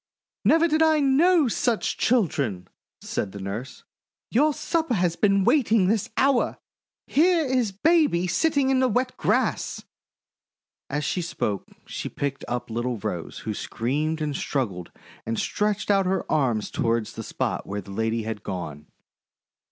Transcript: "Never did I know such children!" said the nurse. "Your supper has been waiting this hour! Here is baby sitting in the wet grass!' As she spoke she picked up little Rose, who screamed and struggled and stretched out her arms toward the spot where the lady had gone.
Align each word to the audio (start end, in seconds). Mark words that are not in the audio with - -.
"Never 0.43 0.67
did 0.67 0.81
I 0.81 0.99
know 0.99 1.47
such 1.47 1.95
children!" 1.95 2.67
said 3.03 3.33
the 3.33 3.39
nurse. 3.39 3.83
"Your 4.31 4.51
supper 4.51 4.95
has 4.95 5.15
been 5.15 5.43
waiting 5.43 5.85
this 5.85 6.09
hour! 6.17 6.57
Here 7.05 7.45
is 7.45 7.71
baby 7.71 8.25
sitting 8.25 8.71
in 8.71 8.79
the 8.79 8.87
wet 8.87 9.15
grass!' 9.15 9.83
As 10.89 11.05
she 11.05 11.21
spoke 11.21 11.67
she 11.85 12.09
picked 12.09 12.43
up 12.47 12.71
little 12.71 12.97
Rose, 12.97 13.37
who 13.45 13.53
screamed 13.53 14.21
and 14.21 14.35
struggled 14.35 14.91
and 15.23 15.37
stretched 15.37 15.91
out 15.91 16.07
her 16.07 16.25
arms 16.31 16.71
toward 16.71 17.05
the 17.05 17.21
spot 17.21 17.67
where 17.67 17.81
the 17.81 17.91
lady 17.91 18.23
had 18.23 18.41
gone. 18.41 18.87